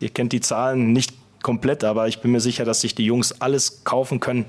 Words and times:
Ihr 0.00 0.10
kennt 0.10 0.32
die 0.32 0.40
Zahlen 0.40 0.92
nicht 0.92 1.12
komplett, 1.42 1.82
aber 1.82 2.06
ich 2.06 2.20
bin 2.20 2.30
mir 2.30 2.38
sicher, 2.38 2.64
dass 2.64 2.82
sich 2.82 2.94
die 2.94 3.04
Jungs 3.04 3.40
alles 3.40 3.82
kaufen 3.82 4.20
können, 4.20 4.44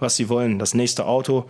was 0.00 0.16
sie 0.16 0.30
wollen. 0.30 0.58
Das 0.58 0.72
nächste 0.72 1.04
Auto, 1.04 1.44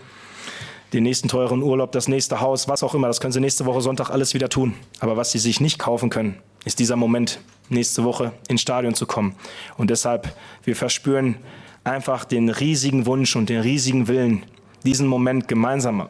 den 0.93 1.05
nächsten 1.05 1.29
teuren 1.29 1.63
Urlaub, 1.63 1.93
das 1.93 2.09
nächste 2.09 2.41
Haus, 2.41 2.67
was 2.67 2.83
auch 2.83 2.97
immer. 2.97 3.07
Das 3.07 3.21
können 3.21 3.31
sie 3.31 3.39
nächste 3.39 3.65
Woche 3.65 3.81
Sonntag 3.81 4.11
alles 4.11 4.35
wieder 4.35 4.49
tun. 4.49 4.75
Aber 4.99 5.17
was 5.17 5.31
sie 5.31 5.39
sich 5.39 5.61
nicht 5.61 5.79
kaufen 5.79 6.11
können, 6.11 6.37
ist 6.65 6.81
dieser 6.81 6.97
Moment, 6.97 7.39
nächste 7.69 8.03
Woche 8.03 8.33
ins 8.49 8.61
Stadion 8.61 8.95
zu 8.95 9.07
kommen. 9.07 9.37
Und 9.77 9.91
deshalb, 9.91 10.37
wir 10.65 10.75
verspüren 10.75 11.37
einfach 11.85 12.25
den 12.25 12.49
riesigen 12.49 13.07
Wunsch 13.07 13.37
und 13.37 13.49
den 13.49 13.61
riesigen 13.61 14.09
Willen, 14.09 14.43
diesen 14.83 15.07
Moment 15.07 15.47
gemeinsam 15.47 16.09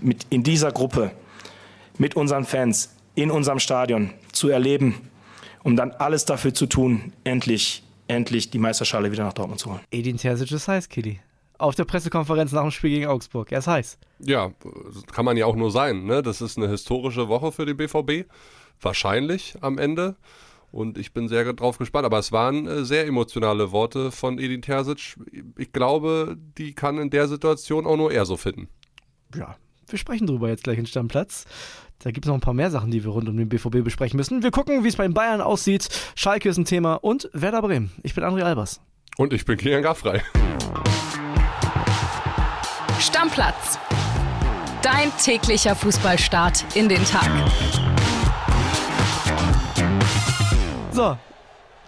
mit 0.00 0.26
in 0.30 0.42
dieser 0.42 0.72
Gruppe, 0.72 1.10
mit 1.98 2.16
unseren 2.16 2.46
Fans, 2.46 2.94
in 3.14 3.30
unserem 3.30 3.58
Stadion 3.58 4.12
zu 4.32 4.48
erleben, 4.48 4.94
um 5.66 5.74
dann 5.74 5.90
alles 5.90 6.24
dafür 6.24 6.54
zu 6.54 6.66
tun, 6.66 7.12
endlich, 7.24 7.82
endlich 8.06 8.50
die 8.50 8.58
Meisterschale 8.58 9.10
wieder 9.10 9.24
nach 9.24 9.32
Dortmund 9.32 9.58
zu 9.58 9.72
holen. 9.72 9.80
Edin 9.90 10.16
Terzic 10.16 10.52
ist 10.52 10.68
heiß, 10.68 10.88
Kili. 10.88 11.18
Auf 11.58 11.74
der 11.74 11.84
Pressekonferenz 11.84 12.52
nach 12.52 12.62
dem 12.62 12.70
Spiel 12.70 12.90
gegen 12.90 13.06
Augsburg. 13.06 13.50
Er 13.50 13.58
ist 13.58 13.66
heiß. 13.66 13.98
Ja, 14.20 14.52
kann 15.10 15.24
man 15.24 15.36
ja 15.36 15.44
auch 15.44 15.56
nur 15.56 15.72
sein. 15.72 16.04
Ne? 16.04 16.22
Das 16.22 16.40
ist 16.40 16.56
eine 16.56 16.68
historische 16.68 17.26
Woche 17.26 17.50
für 17.50 17.66
den 17.66 17.76
BVB. 17.76 18.30
Wahrscheinlich 18.80 19.56
am 19.60 19.78
Ende. 19.78 20.14
Und 20.70 20.98
ich 20.98 21.12
bin 21.12 21.26
sehr 21.26 21.52
drauf 21.52 21.78
gespannt. 21.78 22.06
Aber 22.06 22.20
es 22.20 22.30
waren 22.30 22.68
äh, 22.68 22.84
sehr 22.84 23.04
emotionale 23.08 23.72
Worte 23.72 24.12
von 24.12 24.38
Edin 24.38 24.62
Terzic. 24.62 25.16
Ich 25.58 25.72
glaube, 25.72 26.36
die 26.58 26.74
kann 26.74 26.98
in 26.98 27.10
der 27.10 27.26
Situation 27.26 27.86
auch 27.86 27.96
nur 27.96 28.12
er 28.12 28.24
so 28.24 28.36
finden. 28.36 28.68
Ja, 29.34 29.56
wir 29.88 29.98
sprechen 29.98 30.26
drüber 30.26 30.48
jetzt 30.48 30.64
gleich 30.64 30.78
in 30.78 30.86
Stammplatz. 30.86 31.44
Da 32.00 32.10
gibt 32.10 32.26
es 32.26 32.28
noch 32.28 32.34
ein 32.34 32.40
paar 32.40 32.54
mehr 32.54 32.70
Sachen, 32.70 32.90
die 32.90 33.04
wir 33.04 33.10
rund 33.10 33.28
um 33.28 33.36
den 33.36 33.48
BVB 33.48 33.84
besprechen 33.84 34.16
müssen. 34.16 34.42
Wir 34.42 34.50
gucken, 34.50 34.84
wie 34.84 34.88
es 34.88 34.96
bei 34.96 35.04
den 35.04 35.14
Bayern 35.14 35.40
aussieht. 35.40 35.88
Schalke 36.14 36.48
ist 36.48 36.58
ein 36.58 36.64
Thema 36.64 36.94
und 36.94 37.30
Werder 37.32 37.62
Bremen. 37.62 37.92
Ich 38.02 38.14
bin 38.14 38.24
André 38.24 38.42
Albers. 38.42 38.80
Und 39.16 39.32
ich 39.32 39.44
bin 39.44 39.56
Kilian 39.56 39.82
Gaffrey. 39.82 40.20
Stammplatz. 43.00 43.78
Dein 44.82 45.10
täglicher 45.22 45.74
Fußballstart 45.74 46.64
in 46.76 46.88
den 46.88 47.04
Tag. 47.04 47.30
So. 50.92 51.16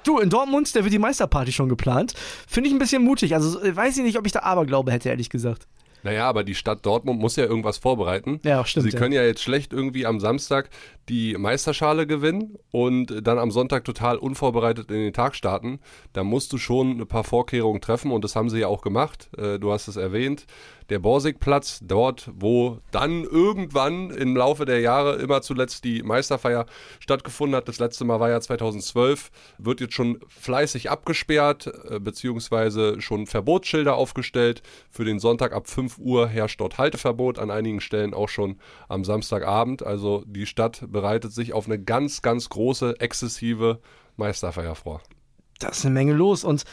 Du, 0.04 0.20
in 0.20 0.30
Dortmund, 0.30 0.74
da 0.74 0.84
wird 0.84 0.92
die 0.92 0.98
Meisterparty 0.98 1.52
schon 1.52 1.68
geplant. 1.68 2.14
Finde 2.46 2.68
ich 2.68 2.74
ein 2.74 2.78
bisschen 2.78 3.02
mutig. 3.02 3.34
Also 3.34 3.60
weiß 3.60 3.98
ich 3.98 4.04
nicht, 4.04 4.16
ob 4.16 4.24
ich 4.24 4.32
da 4.32 4.40
Aberglaube 4.40 4.90
hätte, 4.90 5.10
ehrlich 5.10 5.28
gesagt. 5.28 5.66
Naja, 6.02 6.28
aber 6.28 6.44
die 6.44 6.54
Stadt 6.54 6.84
Dortmund 6.84 7.20
muss 7.20 7.36
ja 7.36 7.44
irgendwas 7.44 7.78
vorbereiten. 7.78 8.40
Ja, 8.44 8.64
stimmt. 8.64 8.90
Sie 8.90 8.96
können 8.96 9.12
ja 9.12 9.22
jetzt 9.22 9.42
schlecht 9.42 9.72
irgendwie 9.72 10.06
am 10.06 10.20
Samstag 10.20 10.70
die 11.08 11.36
Meisterschale 11.36 12.06
gewinnen 12.06 12.56
und 12.70 13.26
dann 13.26 13.38
am 13.38 13.50
Sonntag 13.50 13.84
total 13.84 14.16
unvorbereitet 14.16 14.90
in 14.90 14.98
den 14.98 15.12
Tag 15.12 15.34
starten. 15.34 15.80
Da 16.12 16.22
musst 16.22 16.52
du 16.52 16.58
schon 16.58 17.00
ein 17.00 17.06
paar 17.06 17.24
Vorkehrungen 17.24 17.80
treffen 17.80 18.10
und 18.10 18.24
das 18.24 18.36
haben 18.36 18.50
sie 18.50 18.60
ja 18.60 18.68
auch 18.68 18.82
gemacht. 18.82 19.30
Äh, 19.36 19.58
du 19.58 19.72
hast 19.72 19.88
es 19.88 19.96
erwähnt 19.96 20.46
der 20.88 20.98
Borsigplatz, 20.98 21.80
dort, 21.82 22.30
wo 22.34 22.78
dann 22.90 23.24
irgendwann 23.24 24.10
im 24.10 24.36
Laufe 24.36 24.64
der 24.64 24.80
Jahre 24.80 25.16
immer 25.16 25.42
zuletzt 25.42 25.84
die 25.84 26.02
Meisterfeier 26.02 26.66
stattgefunden 26.98 27.56
hat. 27.56 27.68
Das 27.68 27.78
letzte 27.78 28.04
Mal 28.04 28.20
war 28.20 28.30
ja 28.30 28.40
2012, 28.40 29.30
wird 29.58 29.80
jetzt 29.80 29.94
schon 29.94 30.20
fleißig 30.28 30.90
abgesperrt, 30.90 31.70
äh, 31.90 32.00
beziehungsweise 32.00 33.00
schon 33.00 33.26
Verbotsschilder 33.26 33.96
aufgestellt. 33.96 34.62
Für 34.90 35.04
den 35.04 35.18
Sonntag 35.18 35.52
ab 35.52 35.68
5 35.68 35.87
Uhr 35.96 36.28
herrscht 36.28 36.60
dort 36.60 36.76
Halteverbot, 36.76 37.38
an 37.38 37.50
einigen 37.50 37.80
Stellen 37.80 38.12
auch 38.12 38.28
schon 38.28 38.58
am 38.88 39.04
Samstagabend. 39.04 39.82
Also 39.82 40.24
die 40.26 40.46
Stadt 40.46 40.84
bereitet 40.88 41.32
sich 41.32 41.54
auf 41.54 41.66
eine 41.66 41.82
ganz, 41.82 42.20
ganz 42.20 42.50
große, 42.50 43.00
exzessive 43.00 43.80
Meisterfeier 44.16 44.74
vor. 44.74 45.00
Da 45.58 45.68
ist 45.68 45.84
eine 45.84 45.92
Menge 45.92 46.12
los. 46.12 46.44
Und 46.44 46.64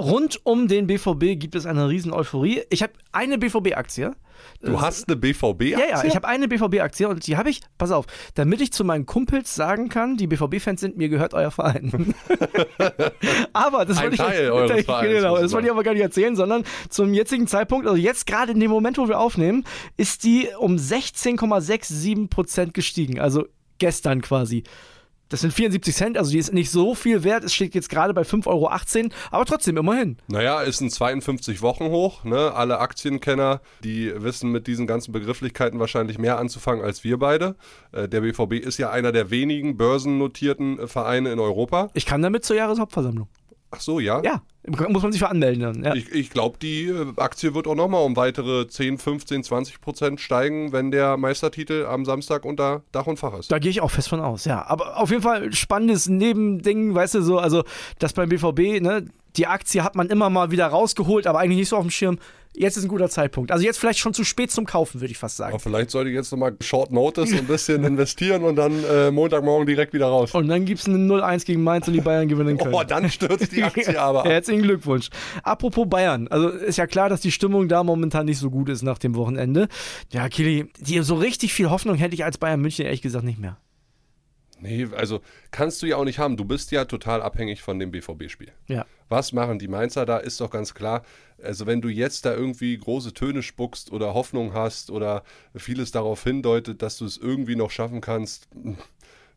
rund 0.00 0.40
um 0.44 0.66
den 0.66 0.86
BVB 0.86 1.38
gibt 1.38 1.54
es 1.54 1.64
eine 1.64 1.88
riesen 1.88 2.12
Euphorie. 2.12 2.62
Ich 2.70 2.82
habe 2.82 2.92
eine 3.12 3.38
BVB-Aktie. 3.38 4.12
Du 4.60 4.80
hast 4.80 5.08
eine 5.08 5.16
BVB-Aktie? 5.16 5.70
Ja, 5.70 5.88
ja, 5.88 6.04
ich 6.04 6.16
habe 6.16 6.26
eine 6.26 6.48
BVB-Aktie 6.48 7.08
und 7.08 7.24
die 7.26 7.36
habe 7.36 7.50
ich, 7.50 7.60
pass 7.78 7.92
auf, 7.92 8.06
damit 8.34 8.60
ich 8.60 8.72
zu 8.72 8.84
meinen 8.84 9.06
Kumpels 9.06 9.54
sagen 9.54 9.88
kann, 9.88 10.16
die 10.16 10.26
BVB-Fans 10.26 10.80
sind, 10.80 10.96
mir 10.96 11.08
gehört 11.08 11.34
euer 11.34 11.52
Verein. 11.52 12.14
aber 13.52 13.84
das 13.84 14.02
wollte 14.02 14.16
ich, 14.16 14.86
genau, 14.86 15.38
das 15.38 15.52
wollte 15.52 15.66
ich 15.66 15.70
aber 15.70 15.84
gar 15.84 15.92
nicht 15.92 16.02
erzählen, 16.02 16.34
sondern 16.34 16.64
zum 16.88 17.14
jetzigen 17.14 17.46
Zeitpunkt, 17.46 17.86
also 17.86 17.96
jetzt 17.96 18.26
gerade 18.26 18.50
in 18.50 18.58
dem 18.58 18.70
Moment, 18.70 18.98
wo 18.98 19.06
wir 19.06 19.20
aufnehmen, 19.20 19.64
ist 19.96 20.24
die 20.24 20.48
um 20.58 20.76
16,67 20.76 22.28
Prozent 22.28 22.74
gestiegen. 22.74 23.20
Also 23.20 23.46
gestern 23.78 24.22
quasi. 24.22 24.64
Das 25.32 25.40
sind 25.40 25.54
74 25.54 25.94
Cent, 25.94 26.18
also 26.18 26.30
die 26.30 26.36
ist 26.36 26.52
nicht 26.52 26.70
so 26.70 26.94
viel 26.94 27.24
wert. 27.24 27.42
Es 27.42 27.54
steht 27.54 27.74
jetzt 27.74 27.88
gerade 27.88 28.12
bei 28.12 28.20
5,18 28.20 28.46
Euro, 28.48 28.68
aber 29.30 29.46
trotzdem 29.46 29.78
immerhin. 29.78 30.18
Naja, 30.28 30.60
ist 30.60 30.82
ein 30.82 30.90
52 30.90 31.62
Wochen 31.62 31.86
hoch. 31.86 32.22
Ne? 32.22 32.52
Alle 32.52 32.80
Aktienkenner, 32.80 33.62
die 33.82 34.12
wissen 34.14 34.52
mit 34.52 34.66
diesen 34.66 34.86
ganzen 34.86 35.10
Begrifflichkeiten 35.10 35.80
wahrscheinlich 35.80 36.18
mehr 36.18 36.36
anzufangen 36.36 36.84
als 36.84 37.02
wir 37.02 37.18
beide. 37.18 37.56
Äh, 37.92 38.10
der 38.10 38.20
BVB 38.20 38.62
ist 38.62 38.76
ja 38.76 38.90
einer 38.90 39.10
der 39.10 39.30
wenigen 39.30 39.78
börsennotierten 39.78 40.78
äh, 40.78 40.86
Vereine 40.86 41.32
in 41.32 41.38
Europa. 41.38 41.88
Ich 41.94 42.04
kann 42.04 42.20
damit 42.20 42.44
zur 42.44 42.56
Jahreshauptversammlung. 42.56 43.28
Ach 43.70 43.80
so, 43.80 44.00
ja? 44.00 44.20
Ja, 44.22 44.42
muss 44.64 45.02
man 45.02 45.10
sich 45.10 45.20
für 45.20 45.28
anmelden. 45.28 45.84
Ja. 45.84 45.94
Ich, 45.94 46.12
ich 46.12 46.30
glaube, 46.30 46.58
die 46.58 46.86
äh, 46.86 47.12
Aktie 47.16 47.54
wird 47.54 47.66
auch 47.66 47.74
nochmal 47.74 48.04
um 48.04 48.14
weitere 48.14 48.68
10, 48.68 48.98
15, 48.98 49.42
20 49.44 49.80
Prozent 49.80 50.20
steigen, 50.20 50.72
wenn 50.72 50.90
der 50.92 51.16
Meistertitel 51.16 51.86
am 51.86 52.04
Samstag 52.04 52.44
unter 52.44 52.82
Dach 52.92 53.06
und 53.06 53.18
Fach 53.18 53.36
ist. 53.38 53.50
Da 53.50 53.58
gehe 53.58 53.70
ich 53.70 53.80
auch 53.80 53.90
fest 53.90 54.08
von 54.08 54.20
aus, 54.20 54.44
ja. 54.44 54.64
Aber 54.66 54.98
auf 54.98 55.10
jeden 55.10 55.22
Fall 55.22 55.52
spannendes 55.52 56.08
Nebending, 56.08 56.94
weißt 56.94 57.14
du, 57.16 57.22
so, 57.22 57.38
also 57.38 57.64
das 57.98 58.12
beim 58.12 58.28
BVB, 58.28 58.80
ne, 58.80 59.06
die 59.36 59.46
Aktie 59.46 59.82
hat 59.82 59.96
man 59.96 60.08
immer 60.08 60.30
mal 60.30 60.50
wieder 60.50 60.66
rausgeholt, 60.68 61.26
aber 61.26 61.40
eigentlich 61.40 61.58
nicht 61.58 61.68
so 61.68 61.76
auf 61.76 61.84
dem 61.84 61.90
Schirm. 61.90 62.18
Jetzt 62.54 62.76
ist 62.76 62.84
ein 62.84 62.88
guter 62.88 63.08
Zeitpunkt. 63.08 63.50
Also 63.50 63.64
jetzt 63.64 63.78
vielleicht 63.78 63.98
schon 63.98 64.12
zu 64.12 64.24
spät 64.24 64.50
zum 64.50 64.66
Kaufen, 64.66 65.00
würde 65.00 65.10
ich 65.10 65.18
fast 65.18 65.38
sagen. 65.38 65.54
Aber 65.54 65.60
vielleicht 65.60 65.90
sollte 65.90 66.10
ich 66.10 66.16
jetzt 66.16 66.30
nochmal 66.32 66.54
Short 66.60 66.92
Notice 66.92 67.32
ein 67.32 67.46
bisschen 67.46 67.82
investieren 67.92 68.44
und 68.44 68.56
dann 68.56 68.84
äh, 68.84 69.10
Montagmorgen 69.10 69.66
direkt 69.66 69.94
wieder 69.94 70.06
raus. 70.06 70.34
Und 70.34 70.48
dann 70.48 70.66
gibt 70.66 70.80
es 70.80 70.86
eine 70.86 70.98
0-1 70.98 71.46
gegen 71.46 71.62
Mainz 71.62 71.88
und 71.88 71.94
die 71.94 72.00
Bayern 72.00 72.28
gewinnen 72.28 72.58
können. 72.58 72.72
Oh, 72.82 72.84
dann 72.84 73.10
stürzt 73.10 73.52
die 73.52 73.62
Aktie 73.62 73.98
aber. 74.00 74.24
Herzlichen 74.24 74.62
Glückwunsch. 74.62 75.10
Apropos 75.42 75.86
Bayern. 75.88 76.26
Also 76.28 76.48
ist 76.48 76.78
ja 76.78 76.86
klar, 76.86 77.08
dass 77.08 77.20
die 77.20 77.30
Stimmung 77.32 77.68
da 77.68 77.84
momentan 77.84 78.26
nicht 78.26 78.38
so 78.38 78.50
gut 78.50 78.68
ist 78.70 78.82
nach 78.82 78.98
dem 78.98 79.14
Wochenende. 79.14 79.68
Ja, 80.10 80.28
Kili, 80.28 80.70
so 81.02 81.16
richtig 81.16 81.52
viel 81.52 81.68
Hoffnung 81.70 81.96
hätte 81.96 82.14
ich 82.14 82.24
als 82.24 82.38
Bayern 82.38 82.60
München 82.60 82.86
ehrlich 82.86 83.02
gesagt 83.02 83.24
nicht 83.24 83.38
mehr. 83.38 83.58
Nee, 84.62 84.86
also 84.96 85.20
kannst 85.50 85.82
du 85.82 85.86
ja 85.86 85.96
auch 85.96 86.04
nicht 86.04 86.18
haben. 86.18 86.36
Du 86.36 86.44
bist 86.44 86.70
ja 86.70 86.84
total 86.84 87.20
abhängig 87.20 87.62
von 87.62 87.78
dem 87.78 87.90
BVB-Spiel. 87.90 88.52
Ja. 88.68 88.86
Was 89.12 89.34
machen 89.34 89.58
die 89.58 89.68
Mainzer 89.68 90.06
da, 90.06 90.16
ist 90.16 90.40
doch 90.40 90.50
ganz 90.50 90.72
klar. 90.72 91.04
Also 91.42 91.66
wenn 91.66 91.82
du 91.82 91.90
jetzt 91.90 92.24
da 92.24 92.34
irgendwie 92.34 92.78
große 92.78 93.12
Töne 93.12 93.42
spuckst 93.42 93.92
oder 93.92 94.14
Hoffnung 94.14 94.54
hast 94.54 94.90
oder 94.90 95.22
vieles 95.54 95.90
darauf 95.90 96.24
hindeutet, 96.24 96.80
dass 96.80 96.96
du 96.96 97.04
es 97.04 97.18
irgendwie 97.18 97.54
noch 97.54 97.70
schaffen 97.70 98.00
kannst, 98.00 98.48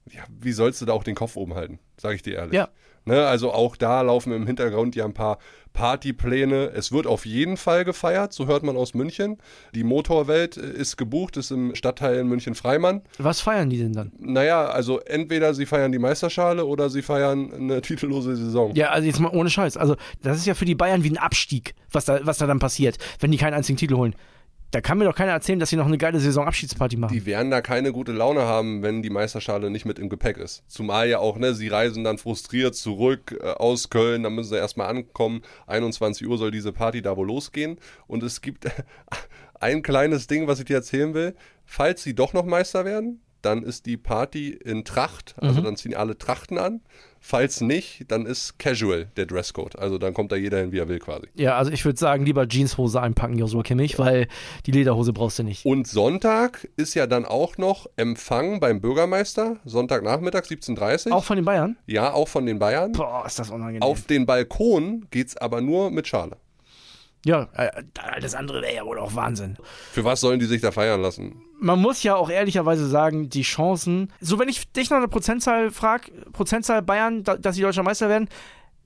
ja, 0.09 0.23
wie 0.29 0.53
sollst 0.53 0.81
du 0.81 0.85
da 0.85 0.93
auch 0.93 1.03
den 1.03 1.15
Kopf 1.15 1.35
oben 1.35 1.55
halten? 1.55 1.79
Sag 1.97 2.15
ich 2.15 2.21
dir 2.21 2.35
ehrlich. 2.35 2.53
Ja. 2.53 2.69
Ne, 3.05 3.25
also 3.25 3.51
auch 3.53 3.75
da 3.75 4.01
laufen 4.01 4.33
im 4.33 4.47
Hintergrund 4.47 4.95
ja 4.95 5.05
ein 5.05 5.13
paar 5.13 5.37
Partypläne. 5.73 6.71
Es 6.73 6.91
wird 6.91 7.05
auf 7.05 7.25
jeden 7.25 7.55
Fall 7.55 7.85
gefeiert, 7.85 8.33
so 8.33 8.47
hört 8.47 8.63
man 8.63 8.75
aus 8.75 8.95
München. 8.95 9.37
Die 9.75 9.83
Motorwelt 9.83 10.57
ist 10.57 10.97
gebucht, 10.97 11.37
ist 11.37 11.51
im 11.51 11.75
Stadtteil 11.75 12.17
in 12.17 12.27
München-Freimann. 12.27 13.01
Was 13.19 13.41
feiern 13.41 13.69
die 13.69 13.77
denn 13.77 13.93
dann? 13.93 14.11
Naja, 14.17 14.65
also 14.65 14.99
entweder 15.01 15.53
sie 15.53 15.67
feiern 15.67 15.91
die 15.91 15.99
Meisterschale 15.99 16.65
oder 16.65 16.89
sie 16.89 17.03
feiern 17.03 17.53
eine 17.53 17.81
titellose 17.81 18.35
Saison. 18.35 18.73
Ja, 18.73 18.89
also 18.89 19.05
jetzt 19.05 19.19
mal 19.19 19.29
ohne 19.29 19.51
Scheiß. 19.51 19.77
Also 19.77 19.97
das 20.23 20.37
ist 20.37 20.47
ja 20.47 20.55
für 20.55 20.65
die 20.65 20.75
Bayern 20.75 21.03
wie 21.03 21.11
ein 21.11 21.17
Abstieg, 21.17 21.75
was 21.91 22.05
da, 22.05 22.25
was 22.25 22.39
da 22.39 22.47
dann 22.47 22.59
passiert, 22.59 22.97
wenn 23.19 23.31
die 23.31 23.37
keinen 23.37 23.53
einzigen 23.53 23.77
Titel 23.77 23.95
holen. 23.95 24.15
Da 24.71 24.81
kann 24.81 24.97
mir 24.97 25.05
doch 25.05 25.15
keiner 25.15 25.31
erzählen, 25.31 25.59
dass 25.59 25.69
sie 25.69 25.77
noch 25.77 25.85
eine 25.85 25.97
geile 25.97 26.19
Saisonabschiedsparty 26.19 26.97
machen. 26.97 27.13
Die 27.13 27.25
werden 27.25 27.49
da 27.49 27.61
keine 27.61 27.91
gute 27.91 28.11
Laune 28.11 28.41
haben, 28.41 28.81
wenn 28.83 29.01
die 29.01 29.09
Meisterschale 29.09 29.69
nicht 29.69 29.85
mit 29.85 29.99
im 29.99 30.09
Gepäck 30.09 30.37
ist. 30.37 30.63
Zumal 30.67 31.07
ja 31.07 31.19
auch, 31.19 31.37
ne, 31.37 31.53
sie 31.53 31.69
reisen 31.69 32.03
dann 32.03 32.17
frustriert 32.17 32.75
zurück 32.75 33.37
äh, 33.41 33.51
aus 33.51 33.89
Köln, 33.89 34.23
dann 34.23 34.33
müssen 34.33 34.49
sie 34.49 34.57
erstmal 34.57 34.87
ankommen. 34.87 35.43
21 35.67 36.27
Uhr 36.27 36.37
soll 36.37 36.51
diese 36.51 36.73
Party 36.73 37.01
da 37.01 37.15
wohl 37.15 37.27
losgehen. 37.27 37.77
Und 38.07 38.23
es 38.23 38.41
gibt 38.41 38.65
ein 39.59 39.81
kleines 39.81 40.27
Ding, 40.27 40.47
was 40.47 40.59
ich 40.59 40.65
dir 40.65 40.77
erzählen 40.77 41.13
will. 41.13 41.35
Falls 41.63 42.03
sie 42.03 42.13
doch 42.13 42.33
noch 42.33 42.45
Meister 42.45 42.85
werden, 42.85 43.21
dann 43.45 43.63
ist 43.63 43.85
die 43.85 43.97
Party 43.97 44.49
in 44.49 44.83
Tracht, 44.85 45.35
also 45.39 45.61
mhm. 45.61 45.65
dann 45.65 45.77
ziehen 45.77 45.93
alle 45.93 46.17
Trachten 46.17 46.57
an. 46.57 46.81
Falls 47.27 47.59
nicht, 47.59 48.05
dann 48.11 48.27
ist 48.27 48.59
Casual 48.59 49.07
der 49.17 49.25
Dresscode. 49.25 49.79
Also 49.79 49.97
dann 49.97 50.13
kommt 50.13 50.31
da 50.31 50.35
jeder 50.35 50.59
hin, 50.59 50.71
wie 50.71 50.77
er 50.77 50.87
will 50.87 50.99
quasi. 50.99 51.25
Ja, 51.33 51.57
also 51.57 51.71
ich 51.71 51.83
würde 51.83 51.97
sagen, 51.97 52.23
lieber 52.23 52.47
Jeanshose 52.47 53.01
einpacken, 53.01 53.39
Joshua 53.39 53.63
Kimmich, 53.63 53.93
ja. 53.93 53.97
weil 53.97 54.27
die 54.67 54.71
Lederhose 54.71 55.11
brauchst 55.11 55.39
du 55.39 55.43
nicht. 55.43 55.65
Und 55.65 55.87
Sonntag 55.87 56.67
ist 56.77 56.93
ja 56.93 57.07
dann 57.07 57.25
auch 57.25 57.57
noch 57.57 57.87
Empfang 57.95 58.59
beim 58.59 58.79
Bürgermeister, 58.79 59.57
Sonntagnachmittag 59.65 60.43
17.30 60.43 61.11
Auch 61.11 61.23
von 61.23 61.37
den 61.37 61.45
Bayern? 61.45 61.77
Ja, 61.87 62.13
auch 62.13 62.27
von 62.27 62.45
den 62.45 62.59
Bayern. 62.59 62.91
Boah, 62.91 63.23
ist 63.25 63.39
das 63.39 63.49
unangenehm. 63.49 63.81
Auf 63.81 64.03
den 64.03 64.27
Balkon 64.27 65.07
geht 65.09 65.29
es 65.29 65.37
aber 65.37 65.61
nur 65.61 65.89
mit 65.89 66.07
Schale. 66.07 66.37
Ja, 67.25 67.49
äh, 67.53 67.83
alles 67.95 68.35
andere 68.35 68.61
wäre 68.61 68.75
ja 68.75 68.85
wohl 68.85 68.99
auch 68.99 69.15
Wahnsinn. 69.15 69.57
Für 69.91 70.03
was 70.03 70.21
sollen 70.21 70.39
die 70.39 70.45
sich 70.45 70.61
da 70.61 70.71
feiern 70.71 71.01
lassen? 71.01 71.41
Man 71.59 71.81
muss 71.81 72.03
ja 72.03 72.15
auch 72.15 72.29
ehrlicherweise 72.29 72.87
sagen, 72.87 73.29
die 73.29 73.41
Chancen, 73.41 74.13
so 74.21 74.37
wenn 74.37 74.47
ich 74.47 74.71
dich 74.71 74.91
nach 74.91 74.97
einer 74.97 75.07
Prozentzahl 75.07 75.71
frage, 75.71 76.11
Prozentzahl 76.33 76.83
Bayern, 76.83 77.23
da, 77.23 77.35
dass 77.35 77.55
sie 77.55 77.63
deutscher 77.63 77.81
Meister 77.81 78.09
werden, 78.09 78.29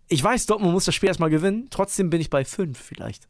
ich 0.07 0.23
weiß, 0.23 0.45
Dortmund 0.45 0.71
muss 0.71 0.85
das 0.85 0.95
Spiel 0.95 1.09
erstmal 1.09 1.29
gewinnen, 1.29 1.67
trotzdem 1.69 2.09
bin 2.09 2.21
ich 2.21 2.29
bei 2.29 2.45
5 2.45 2.79
vielleicht. 2.79 3.27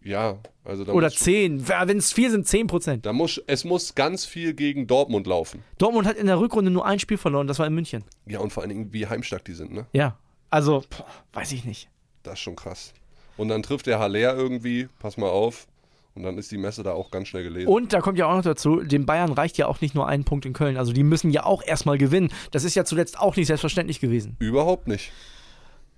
Ja, 0.00 0.38
also 0.62 0.84
da 0.84 0.92
Oder 0.92 1.08
muss, 1.08 1.16
10, 1.16 1.66
wenn 1.66 1.98
es 1.98 2.12
4 2.12 2.30
sind, 2.30 2.46
10 2.46 2.68
Prozent. 2.68 3.06
da 3.06 3.12
muss, 3.12 3.42
es 3.48 3.64
muss 3.64 3.96
ganz 3.96 4.24
viel 4.24 4.54
gegen 4.54 4.86
Dortmund 4.86 5.26
laufen. 5.26 5.64
Dortmund 5.78 6.06
hat 6.06 6.16
in 6.16 6.26
der 6.26 6.38
Rückrunde 6.38 6.70
nur 6.70 6.86
ein 6.86 7.00
Spiel 7.00 7.18
verloren, 7.18 7.48
das 7.48 7.58
war 7.58 7.66
in 7.66 7.74
München. 7.74 8.04
Ja, 8.26 8.38
und 8.38 8.52
vor 8.52 8.62
allen 8.62 8.70
Dingen, 8.70 8.92
wie 8.92 9.08
heimstark 9.08 9.44
die 9.44 9.54
sind, 9.54 9.72
ne? 9.72 9.86
Ja, 9.92 10.16
also, 10.50 10.84
boah, 10.88 11.06
weiß 11.32 11.50
ich 11.50 11.64
nicht. 11.64 11.88
Das 12.22 12.34
ist 12.34 12.40
schon 12.40 12.54
krass. 12.54 12.94
Und 13.40 13.48
dann 13.48 13.62
trifft 13.62 13.86
der 13.86 13.98
Haller 13.98 14.36
irgendwie, 14.36 14.88
pass 14.98 15.16
mal 15.16 15.30
auf. 15.30 15.66
Und 16.14 16.24
dann 16.24 16.36
ist 16.36 16.52
die 16.52 16.58
Messe 16.58 16.82
da 16.82 16.92
auch 16.92 17.10
ganz 17.10 17.28
schnell 17.28 17.42
gelesen. 17.42 17.68
Und 17.68 17.94
da 17.94 18.02
kommt 18.02 18.18
ja 18.18 18.26
auch 18.26 18.34
noch 18.34 18.42
dazu, 18.42 18.82
dem 18.82 19.06
Bayern 19.06 19.32
reicht 19.32 19.56
ja 19.56 19.66
auch 19.66 19.80
nicht 19.80 19.94
nur 19.94 20.06
ein 20.06 20.24
Punkt 20.24 20.44
in 20.44 20.52
Köln. 20.52 20.76
Also 20.76 20.92
die 20.92 21.02
müssen 21.02 21.30
ja 21.30 21.46
auch 21.46 21.62
erstmal 21.62 21.96
gewinnen. 21.96 22.30
Das 22.50 22.64
ist 22.64 22.74
ja 22.74 22.84
zuletzt 22.84 23.18
auch 23.18 23.36
nicht 23.36 23.46
selbstverständlich 23.46 23.98
gewesen. 23.98 24.36
Überhaupt 24.40 24.88
nicht. 24.88 25.10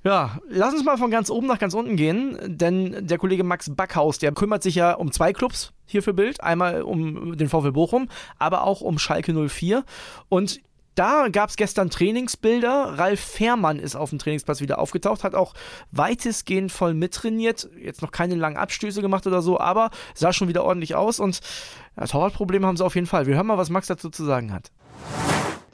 Ja, 0.05 0.39
lass 0.49 0.73
uns 0.73 0.85
mal 0.85 0.97
von 0.99 1.11
ganz 1.11 1.31
oben 1.31 1.49
nach 1.49 1.59
ganz 1.59 1.75
unten 1.75 1.97
gehen, 1.97 2.39
denn 2.45 3.09
der 3.09 3.19
Kollege 3.19 3.43
Max 3.43 3.75
Backhaus, 3.75 4.21
der 4.21 4.31
kümmert 4.31 4.63
sich 4.63 4.77
ja 4.77 4.93
um 4.93 5.11
zwei 5.11 5.33
Clubs 5.33 5.73
hier 5.85 6.05
für 6.05 6.15
Bild. 6.15 6.41
Einmal 6.45 6.83
um 6.83 7.37
den 7.37 7.49
VfL 7.49 7.73
Bochum, 7.73 8.09
aber 8.39 8.63
auch 8.63 8.83
um 8.83 9.01
Schalke 9.01 9.33
04. 9.49 9.85
Und 10.29 10.61
da 10.95 11.29
gab 11.29 11.51
es 11.51 11.57
gestern 11.57 11.91
Trainingsbilder. 11.91 12.99
Ralf 12.99 13.21
Fährmann 13.21 13.79
ist 13.79 13.97
auf 13.97 14.11
dem 14.11 14.19
Trainingsplatz 14.19 14.61
wieder 14.61 14.79
aufgetaucht, 14.79 15.25
hat 15.25 15.35
auch 15.35 15.55
weitestgehend 15.91 16.71
voll 16.71 16.95
mittrainiert. 16.95 17.69
Jetzt 17.79 18.03
noch 18.03 18.11
keine 18.11 18.35
langen 18.35 18.57
Abstöße 18.57 19.01
gemacht 19.01 19.27
oder 19.27 19.43
so, 19.43 19.59
aber 19.59 19.91
sah 20.15 20.33
schon 20.33 20.49
wieder 20.49 20.65
ordentlich 20.65 20.95
aus. 20.95 21.21
Und 21.21 21.41
ja, 21.97 22.07
Torwartprobleme 22.07 22.67
haben 22.67 22.77
sie 22.77 22.85
auf 22.85 22.95
jeden 22.95 23.07
Fall. 23.07 23.27
Wir 23.27 23.37
hören 23.37 23.47
mal, 23.47 23.59
was 23.59 23.71
Max 23.71 23.87
dazu 23.87 24.11
zu 24.11 24.25
sagen 24.25 24.53
hat. 24.53 24.71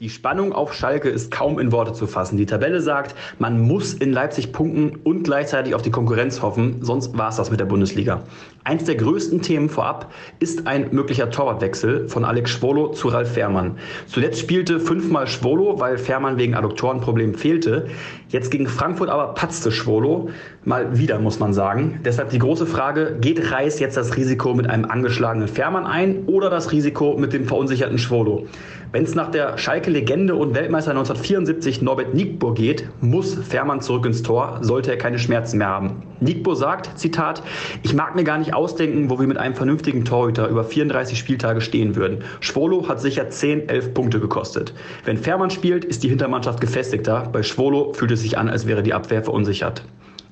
Die 0.01 0.09
Spannung 0.09 0.53
auf 0.53 0.73
Schalke 0.73 1.09
ist 1.09 1.29
kaum 1.29 1.59
in 1.59 1.73
Worte 1.73 1.91
zu 1.91 2.07
fassen. 2.07 2.37
Die 2.37 2.45
Tabelle 2.45 2.79
sagt, 2.79 3.15
man 3.37 3.59
muss 3.59 3.93
in 3.93 4.13
Leipzig 4.13 4.53
punkten 4.53 4.97
und 5.03 5.23
gleichzeitig 5.23 5.75
auf 5.75 5.81
die 5.81 5.91
Konkurrenz 5.91 6.41
hoffen, 6.41 6.77
sonst 6.79 7.17
war 7.17 7.27
es 7.27 7.35
das 7.35 7.51
mit 7.51 7.59
der 7.59 7.65
Bundesliga. 7.65 8.21
Eins 8.63 8.85
der 8.85 8.95
größten 8.95 9.41
Themen 9.41 9.67
vorab 9.67 10.13
ist 10.39 10.67
ein 10.67 10.89
möglicher 10.91 11.29
Torwartwechsel 11.31 12.07
von 12.07 12.23
Alex 12.23 12.51
Schwolo 12.51 12.93
zu 12.93 13.09
Ralf 13.09 13.33
Fährmann. 13.33 13.77
Zuletzt 14.05 14.39
spielte 14.39 14.79
fünfmal 14.79 15.27
Schwolo, 15.27 15.81
weil 15.81 15.97
Fährmann 15.97 16.37
wegen 16.37 16.55
Adduktorenproblemen 16.55 17.35
fehlte. 17.35 17.87
Jetzt 18.29 18.51
gegen 18.51 18.67
Frankfurt 18.67 19.09
aber 19.09 19.33
patzte 19.33 19.71
Schwolo. 19.71 20.29
Mal 20.63 20.97
wieder, 20.97 21.19
muss 21.19 21.39
man 21.39 21.53
sagen. 21.53 21.99
Deshalb 22.05 22.29
die 22.29 22.39
große 22.39 22.67
Frage, 22.67 23.17
geht 23.19 23.51
Reis 23.51 23.79
jetzt 23.79 23.97
das 23.97 24.15
Risiko 24.15 24.53
mit 24.53 24.69
einem 24.69 24.85
angeschlagenen 24.85 25.47
Fährmann 25.47 25.85
ein 25.85 26.25
oder 26.25 26.49
das 26.49 26.71
Risiko 26.71 27.17
mit 27.17 27.33
dem 27.33 27.45
verunsicherten 27.45 27.97
Schwolo? 27.97 28.45
Wenn 28.91 29.03
es 29.03 29.13
nach 29.13 29.29
der 29.29 29.55
Schalke-Legende 29.59 30.33
und 30.33 30.55
Weltmeister 30.55 30.89
1974 30.89 31.83
Norbert 31.83 32.15
Nickbo 32.15 32.53
geht, 32.53 32.89
muss 33.01 33.35
Fährmann 33.35 33.81
zurück 33.81 34.07
ins 34.07 34.23
Tor, 34.23 34.57
sollte 34.61 34.89
er 34.89 34.97
keine 34.97 35.19
Schmerzen 35.19 35.59
mehr 35.59 35.67
haben. 35.67 36.01
Nickbo 36.21 36.55
sagt, 36.55 36.97
Zitat, 36.97 37.43
ich 37.83 37.93
mag 37.93 38.15
mir 38.15 38.23
gar 38.23 38.39
nicht 38.39 38.55
ausdenken, 38.55 39.11
wo 39.11 39.19
wir 39.19 39.27
mit 39.27 39.37
einem 39.37 39.53
vernünftigen 39.53 40.05
Torhüter 40.05 40.47
über 40.47 40.63
34 40.63 41.19
Spieltage 41.19 41.61
stehen 41.61 41.95
würden. 41.95 42.23
Schwolo 42.39 42.87
hat 42.89 42.99
sicher 42.99 43.29
10, 43.29 43.69
11 43.69 43.93
Punkte 43.93 44.19
gekostet. 44.19 44.73
Wenn 45.05 45.17
Fährmann 45.17 45.51
spielt, 45.51 45.85
ist 45.85 46.01
die 46.01 46.09
Hintermannschaft 46.09 46.59
gefestigter. 46.59 47.29
Bei 47.31 47.43
Schwolo 47.43 47.93
fühlt 47.93 48.09
es 48.09 48.21
sich 48.21 48.39
an, 48.39 48.49
als 48.49 48.65
wäre 48.65 48.81
die 48.81 48.95
Abwehr 48.95 49.21
verunsichert. 49.21 49.83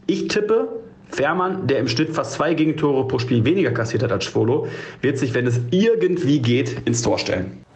Ich 0.08 0.30
tippe, 0.30 0.82
Fährmann, 1.10 1.68
der 1.68 1.78
im 1.78 1.88
Schnitt 1.88 2.10
fast 2.10 2.34
zwei 2.34 2.56
Gegentore 2.56 3.08
pro 3.08 3.20
Spiel 3.20 3.46
weniger 3.46 3.72
kassiert 3.72 4.02
hat 4.02 4.12
als 4.12 4.26
Schwolo, 4.26 4.68
wird 5.02 5.20
sich, 5.20 5.36
wenn 5.36 5.46
es 5.46 5.62
irgendwie 5.70 6.40
geht, 6.40 6.82
ins 6.86 7.04
Tor 7.04 7.20
stellen. 7.20 7.67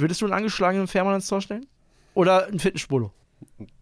Würdest 0.00 0.20
du 0.20 0.26
einen 0.26 0.34
angeschlagenen 0.34 0.86
Fährmann 0.86 1.16
ins 1.16 1.26
Tor 1.28 1.40
stellen? 1.40 1.66
Oder 2.14 2.46
einen 2.46 2.60
Fitnessspolo? 2.60 3.12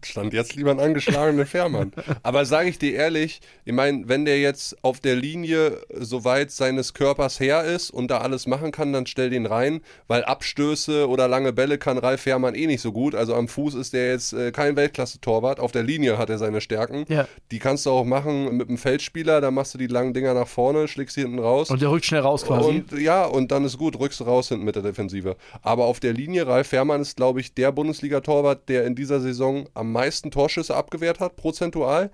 Stand 0.03 0.33
jetzt 0.33 0.55
lieber 0.55 0.71
ein 0.71 0.79
angeschlagener 0.79 1.45
Fährmann. 1.45 1.91
Aber 2.23 2.45
sage 2.45 2.69
ich 2.69 2.79
dir 2.79 2.93
ehrlich, 2.93 3.41
ich 3.65 3.73
meine, 3.73 4.07
wenn 4.07 4.25
der 4.25 4.39
jetzt 4.39 4.83
auf 4.83 4.99
der 4.99 5.15
Linie 5.15 5.79
so 5.93 6.23
weit 6.23 6.51
seines 6.51 6.93
Körpers 6.93 7.39
her 7.39 7.63
ist 7.63 7.91
und 7.91 8.09
da 8.09 8.19
alles 8.19 8.47
machen 8.47 8.71
kann, 8.71 8.93
dann 8.93 9.05
stell 9.05 9.29
den 9.29 9.45
rein, 9.45 9.81
weil 10.07 10.23
Abstöße 10.23 11.07
oder 11.07 11.27
lange 11.27 11.53
Bälle 11.53 11.77
kann 11.77 11.97
Ralf 11.97 12.21
Fährmann 12.21 12.55
eh 12.55 12.65
nicht 12.65 12.81
so 12.81 12.91
gut. 12.91 13.13
Also 13.13 13.35
am 13.35 13.47
Fuß 13.47 13.75
ist 13.75 13.93
der 13.93 14.11
jetzt 14.11 14.33
äh, 14.33 14.51
kein 14.51 14.75
Weltklasse-Torwart. 14.75 15.59
Auf 15.59 15.71
der 15.71 15.83
Linie 15.83 16.17
hat 16.17 16.29
er 16.29 16.37
seine 16.37 16.61
Stärken. 16.61 17.05
Ja. 17.07 17.27
Die 17.51 17.59
kannst 17.59 17.85
du 17.85 17.91
auch 17.91 18.05
machen 18.05 18.57
mit 18.57 18.69
einem 18.69 18.77
Feldspieler, 18.77 19.41
da 19.41 19.51
machst 19.51 19.73
du 19.73 19.77
die 19.77 19.87
langen 19.87 20.13
Dinger 20.13 20.33
nach 20.33 20.47
vorne, 20.47 20.87
schlägst 20.87 21.15
sie 21.15 21.21
hinten 21.21 21.39
raus. 21.39 21.69
Und 21.69 21.81
der 21.81 21.91
rückt 21.91 22.05
schnell 22.05 22.21
raus 22.21 22.45
quasi. 22.45 22.69
Und 22.69 22.99
ja, 22.99 23.25
und 23.25 23.51
dann 23.51 23.63
ist 23.65 23.77
gut, 23.77 23.99
rückst 23.99 24.19
du 24.21 24.23
raus 24.23 24.49
hinten 24.49 24.65
mit 24.65 24.75
der 24.75 24.83
Defensive. 24.83 25.35
Aber 25.61 25.85
auf 25.85 25.99
der 25.99 26.13
Linie, 26.13 26.47
Ralf 26.47 26.67
Fährmann 26.67 27.01
ist, 27.01 27.17
glaube 27.17 27.39
ich, 27.39 27.53
der 27.53 27.71
Bundesliga-Torwart, 27.71 28.67
der 28.69 28.85
in 28.85 28.95
dieser 28.95 29.19
Saison 29.19 29.66
am 29.73 29.91
meisten 29.91 30.31
Torschüsse 30.31 30.75
abgewehrt 30.75 31.19
hat, 31.19 31.35
prozentual. 31.35 32.11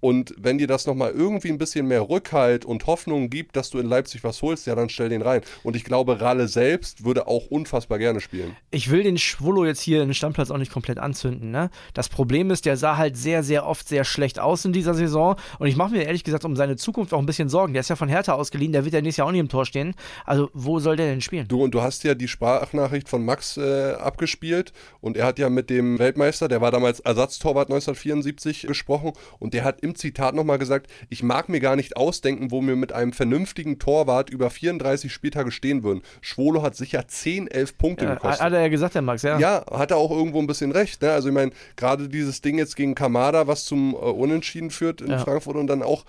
Und 0.00 0.34
wenn 0.38 0.58
dir 0.58 0.66
das 0.66 0.86
nochmal 0.86 1.12
irgendwie 1.12 1.48
ein 1.48 1.58
bisschen 1.58 1.86
mehr 1.88 2.08
Rückhalt 2.08 2.64
und 2.64 2.86
Hoffnung 2.86 3.30
gibt, 3.30 3.56
dass 3.56 3.70
du 3.70 3.78
in 3.78 3.86
Leipzig 3.86 4.24
was 4.24 4.42
holst, 4.42 4.66
ja, 4.66 4.74
dann 4.74 4.88
stell 4.88 5.08
den 5.08 5.22
rein. 5.22 5.42
Und 5.62 5.76
ich 5.76 5.84
glaube, 5.84 6.20
Ralle 6.20 6.48
selbst 6.48 7.04
würde 7.04 7.26
auch 7.26 7.46
unfassbar 7.46 7.98
gerne 7.98 8.20
spielen. 8.20 8.56
ich 8.70 8.90
will 8.90 9.02
den 9.02 9.18
Schwullo 9.18 9.64
jetzt 9.64 9.80
hier 9.80 10.02
in 10.02 10.08
den 10.08 10.14
Stammplatz 10.14 10.50
auch 10.50 10.58
nicht 10.58 10.72
komplett 10.72 10.98
anzünden. 10.98 11.50
Ne? 11.50 11.70
Das 11.94 12.08
Problem 12.08 12.50
ist, 12.50 12.66
der 12.66 12.76
sah 12.76 12.96
halt 12.96 13.16
sehr, 13.16 13.42
sehr 13.42 13.66
oft 13.66 13.88
sehr 13.88 14.04
schlecht 14.04 14.38
aus 14.38 14.64
in 14.64 14.72
dieser 14.72 14.94
Saison. 14.94 15.36
Und 15.58 15.66
ich 15.68 15.76
mache 15.76 15.92
mir 15.92 16.04
ehrlich 16.04 16.24
gesagt 16.24 16.44
um 16.44 16.56
seine 16.56 16.76
Zukunft 16.76 17.12
auch 17.12 17.18
ein 17.18 17.26
bisschen 17.26 17.48
Sorgen. 17.48 17.72
Der 17.72 17.80
ist 17.80 17.90
ja 17.90 17.96
von 17.96 18.08
Hertha 18.08 18.32
ausgeliehen, 18.32 18.72
der 18.72 18.84
wird 18.84 18.94
ja 18.94 19.00
nächstes 19.00 19.18
Jahr 19.18 19.26
auch 19.26 19.32
nicht 19.32 19.40
im 19.40 19.48
Tor 19.48 19.66
stehen. 19.66 19.94
Also, 20.24 20.50
wo 20.52 20.78
soll 20.78 20.96
der 20.96 21.06
denn 21.06 21.20
spielen? 21.20 21.48
Du 21.48 21.62
und 21.62 21.74
du 21.74 21.82
hast 21.82 22.04
ja 22.04 22.14
die 22.14 22.28
Sprachnachricht 22.28 23.08
von 23.08 23.24
Max 23.24 23.56
äh, 23.56 23.92
abgespielt 23.94 24.72
und 25.00 25.16
er 25.16 25.26
hat 25.26 25.38
ja 25.38 25.50
mit 25.50 25.70
dem 25.70 25.98
Weltmeister, 25.98 26.48
der 26.48 26.60
war 26.60 26.70
damals 26.70 27.00
Ersatztorwart 27.00 27.68
1974 27.68 28.62
gesprochen 28.62 29.12
und 29.38 29.54
der 29.54 29.64
hat 29.64 29.80
im 29.88 29.94
Zitat 29.96 30.34
nochmal 30.34 30.58
gesagt, 30.58 30.86
ich 31.08 31.22
mag 31.22 31.48
mir 31.48 31.60
gar 31.60 31.76
nicht 31.76 31.96
ausdenken, 31.96 32.50
wo 32.50 32.60
wir 32.62 32.76
mit 32.76 32.92
einem 32.92 33.12
vernünftigen 33.12 33.78
Torwart 33.78 34.30
über 34.30 34.50
34 34.50 35.12
Spieltage 35.12 35.50
stehen 35.50 35.82
würden. 35.82 36.02
Schwolo 36.20 36.62
hat 36.62 36.76
sicher 36.76 37.08
10, 37.08 37.48
11 37.48 37.78
Punkte 37.78 38.04
Ja, 38.04 38.14
gekostet. 38.14 38.44
hat 38.44 38.52
er 38.52 38.60
ja 38.60 38.68
gesagt, 38.68 38.94
der 38.94 39.02
Max, 39.02 39.22
ja. 39.22 39.38
Ja, 39.38 39.64
hat 39.70 39.90
er 39.90 39.96
auch 39.96 40.10
irgendwo 40.10 40.38
ein 40.38 40.46
bisschen 40.46 40.72
recht. 40.72 41.02
Ne? 41.02 41.10
Also 41.12 41.28
ich 41.28 41.34
meine, 41.34 41.52
gerade 41.76 42.08
dieses 42.08 42.40
Ding 42.40 42.58
jetzt 42.58 42.76
gegen 42.76 42.94
Kamada, 42.94 43.46
was 43.46 43.64
zum 43.64 43.94
äh, 43.94 43.96
Unentschieden 43.96 44.70
führt 44.70 45.00
in 45.00 45.10
Ja. 45.10 45.18
Frankfurt 45.18 45.56
und 45.56 45.66
dann 45.66 45.82
auch 45.82 46.04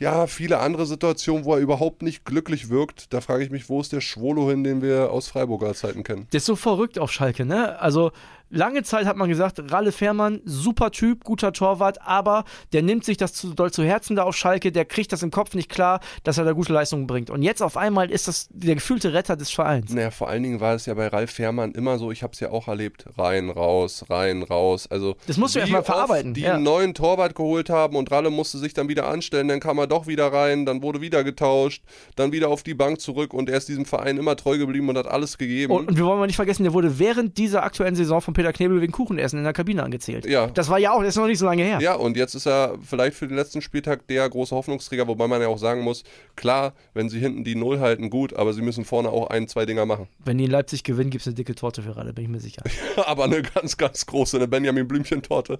ja, 0.00 0.26
viele 0.26 0.58
andere 0.58 0.86
Situationen, 0.86 1.44
wo 1.44 1.54
er 1.54 1.60
überhaupt 1.60 2.02
nicht 2.02 2.24
glücklich 2.24 2.68
wirkt. 2.68 3.12
Da 3.14 3.20
frage 3.20 3.44
ich 3.44 3.50
mich, 3.50 3.68
wo 3.68 3.80
ist 3.80 3.92
der 3.92 4.00
Schwolo 4.00 4.50
hin, 4.50 4.64
den 4.64 4.82
wir 4.82 5.12
aus 5.12 5.28
Freiburger 5.28 5.72
Zeiten 5.72 6.02
kennen? 6.02 6.26
Der 6.32 6.38
ist 6.38 6.46
so 6.46 6.56
verrückt 6.56 6.98
auf 6.98 7.12
Schalke, 7.12 7.44
ne? 7.44 7.78
Also, 7.80 8.10
lange 8.54 8.82
Zeit 8.82 9.06
hat 9.06 9.16
man 9.16 9.28
gesagt, 9.28 9.60
Ralle 9.70 9.92
Fährmann, 9.92 10.40
super 10.44 10.90
Typ, 10.90 11.24
guter 11.24 11.52
Torwart, 11.52 12.00
aber 12.02 12.44
der 12.72 12.82
nimmt 12.82 13.04
sich 13.04 13.16
das 13.16 13.34
zu 13.34 13.54
doll 13.54 13.72
zu 13.72 13.84
Herzen 13.84 14.16
da 14.16 14.22
auf 14.22 14.36
Schalke, 14.36 14.72
der 14.72 14.84
kriegt 14.84 15.12
das 15.12 15.22
im 15.22 15.30
Kopf 15.30 15.54
nicht 15.54 15.68
klar, 15.68 16.00
dass 16.22 16.38
er 16.38 16.44
da 16.44 16.52
gute 16.52 16.72
Leistungen 16.72 17.06
bringt. 17.06 17.30
Und 17.30 17.42
jetzt 17.42 17.62
auf 17.62 17.76
einmal 17.76 18.10
ist 18.10 18.28
das 18.28 18.48
der 18.50 18.74
gefühlte 18.76 19.12
Retter 19.12 19.36
des 19.36 19.50
Vereins. 19.50 19.92
Naja, 19.92 20.10
vor 20.10 20.28
allen 20.28 20.42
Dingen 20.42 20.60
war 20.60 20.74
es 20.74 20.86
ja 20.86 20.94
bei 20.94 21.08
Ralf 21.08 21.30
Fährmann 21.30 21.72
immer 21.72 21.98
so, 21.98 22.10
ich 22.10 22.22
habe 22.22 22.32
es 22.32 22.40
ja 22.40 22.50
auch 22.50 22.68
erlebt, 22.68 23.06
rein, 23.18 23.50
raus, 23.50 24.04
rein, 24.08 24.42
raus. 24.42 24.86
Also 24.90 25.16
Das 25.26 25.36
musst 25.36 25.54
du 25.54 25.58
wie 25.58 25.62
erst 25.62 25.72
mal 25.72 25.78
oft 25.80 25.86
verarbeiten, 25.86 26.34
die 26.34 26.42
ja. 26.42 26.54
einen 26.54 26.62
neuen 26.62 26.94
Torwart 26.94 27.34
geholt 27.34 27.70
haben 27.70 27.96
und 27.96 28.10
Ralle 28.10 28.30
musste 28.30 28.58
sich 28.58 28.74
dann 28.74 28.88
wieder 28.88 29.08
anstellen, 29.08 29.48
dann 29.48 29.60
kam 29.60 29.78
er 29.78 29.86
doch 29.86 30.06
wieder 30.06 30.32
rein, 30.32 30.66
dann 30.66 30.82
wurde 30.82 31.00
wieder 31.00 31.24
getauscht, 31.24 31.82
dann 32.16 32.32
wieder 32.32 32.48
auf 32.48 32.62
die 32.62 32.74
Bank 32.74 33.00
zurück 33.00 33.34
und 33.34 33.48
er 33.48 33.58
ist 33.58 33.68
diesem 33.68 33.84
Verein 33.84 34.16
immer 34.16 34.36
treu 34.36 34.58
geblieben 34.58 34.88
und 34.88 34.98
hat 34.98 35.06
alles 35.06 35.38
gegeben. 35.38 35.72
Und, 35.72 35.88
und 35.88 35.96
wir 35.96 36.04
wollen 36.04 36.18
mal 36.18 36.26
nicht 36.26 36.36
vergessen, 36.36 36.62
der 36.62 36.72
wurde 36.72 36.98
während 36.98 37.38
dieser 37.38 37.64
aktuellen 37.64 37.94
Saison 37.94 38.20
von 38.20 38.34
Peter 38.34 38.43
Knebel 38.52 38.80
wegen 38.80 38.92
Kuchenessen 38.92 39.38
in 39.38 39.44
der 39.44 39.52
Kabine 39.52 39.82
angezählt. 39.82 40.26
Ja. 40.26 40.46
Das 40.48 40.68
war 40.68 40.78
ja 40.78 40.92
auch, 40.92 41.00
das 41.00 41.10
ist 41.10 41.16
noch 41.16 41.26
nicht 41.26 41.38
so 41.38 41.46
lange 41.46 41.62
her. 41.62 41.78
Ja, 41.80 41.94
und 41.94 42.16
jetzt 42.16 42.34
ist 42.34 42.46
er 42.46 42.76
vielleicht 42.82 43.16
für 43.16 43.26
den 43.26 43.36
letzten 43.36 43.62
Spieltag 43.62 44.06
der 44.08 44.28
große 44.28 44.54
Hoffnungsträger, 44.54 45.06
wobei 45.08 45.26
man 45.26 45.40
ja 45.40 45.48
auch 45.48 45.58
sagen 45.58 45.82
muss, 45.82 46.04
klar, 46.36 46.74
wenn 46.92 47.08
sie 47.08 47.18
hinten 47.18 47.44
die 47.44 47.54
Null 47.54 47.80
halten, 47.80 48.10
gut, 48.10 48.34
aber 48.34 48.52
sie 48.52 48.62
müssen 48.62 48.84
vorne 48.84 49.10
auch 49.10 49.28
ein, 49.28 49.48
zwei 49.48 49.66
Dinger 49.66 49.86
machen. 49.86 50.08
Wenn 50.24 50.38
die 50.38 50.44
in 50.44 50.50
Leipzig 50.50 50.84
gewinnen, 50.84 51.10
gibt 51.10 51.22
es 51.22 51.28
eine 51.28 51.34
dicke 51.34 51.54
Torte 51.54 51.82
für 51.82 51.96
Ralle, 51.96 52.12
bin 52.12 52.24
ich 52.24 52.30
mir 52.30 52.40
sicher. 52.40 52.62
aber 53.06 53.24
eine 53.24 53.42
ganz, 53.42 53.76
ganz 53.76 54.06
große, 54.06 54.36
eine 54.36 54.48
Benjamin 54.48 54.86
Blümchen-Torte. 54.86 55.58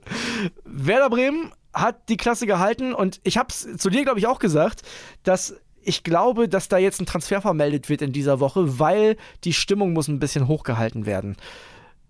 Werder 0.64 1.10
Bremen 1.10 1.52
hat 1.72 2.08
die 2.08 2.16
Klasse 2.16 2.46
gehalten 2.46 2.94
und 2.94 3.20
ich 3.24 3.36
habe 3.36 3.48
es 3.50 3.76
zu 3.76 3.90
dir, 3.90 4.04
glaube 4.04 4.18
ich, 4.18 4.26
auch 4.26 4.38
gesagt, 4.38 4.82
dass 5.24 5.56
ich 5.86 6.02
glaube, 6.02 6.48
dass 6.48 6.68
da 6.68 6.78
jetzt 6.78 7.00
ein 7.00 7.06
Transfer 7.06 7.40
vermeldet 7.40 7.88
wird 7.88 8.02
in 8.02 8.12
dieser 8.12 8.40
Woche, 8.40 8.78
weil 8.78 9.16
die 9.44 9.52
Stimmung 9.52 9.92
muss 9.92 10.08
ein 10.08 10.18
bisschen 10.18 10.48
hochgehalten 10.48 11.06
werden. 11.06 11.36